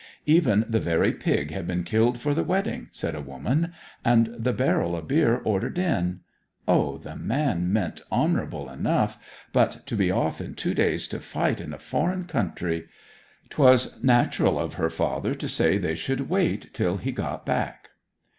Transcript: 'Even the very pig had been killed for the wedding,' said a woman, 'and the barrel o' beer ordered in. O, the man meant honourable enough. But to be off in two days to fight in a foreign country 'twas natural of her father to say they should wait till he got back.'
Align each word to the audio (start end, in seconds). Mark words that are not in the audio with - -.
'Even 0.25 0.65
the 0.67 0.79
very 0.79 1.11
pig 1.13 1.51
had 1.51 1.67
been 1.67 1.83
killed 1.83 2.19
for 2.19 2.33
the 2.33 2.43
wedding,' 2.43 2.87
said 2.89 3.13
a 3.13 3.21
woman, 3.21 3.71
'and 4.03 4.33
the 4.35 4.51
barrel 4.51 4.95
o' 4.95 5.01
beer 5.03 5.37
ordered 5.43 5.77
in. 5.77 6.21
O, 6.67 6.97
the 6.97 7.15
man 7.15 7.71
meant 7.71 8.01
honourable 8.11 8.67
enough. 8.67 9.19
But 9.53 9.85
to 9.85 9.95
be 9.95 10.09
off 10.09 10.41
in 10.41 10.55
two 10.55 10.73
days 10.73 11.07
to 11.09 11.19
fight 11.19 11.61
in 11.61 11.71
a 11.71 11.77
foreign 11.77 12.23
country 12.25 12.87
'twas 13.51 14.03
natural 14.03 14.57
of 14.57 14.73
her 14.73 14.89
father 14.89 15.35
to 15.35 15.47
say 15.47 15.77
they 15.77 15.93
should 15.93 16.27
wait 16.29 16.73
till 16.73 16.97
he 16.97 17.11
got 17.11 17.45
back.' 17.45 17.91